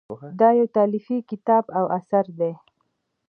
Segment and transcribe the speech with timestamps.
[0.39, 2.51] دا یو تالیفي کتاب او اثر دی.